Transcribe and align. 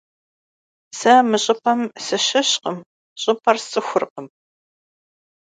Se 0.99 1.13
mı 1.29 1.37
ş'ıp'em 1.43 1.81
sışışkhım, 2.05 2.77
ş'ıp'er 3.21 3.57
sts'ıxurkhım. 3.63 4.27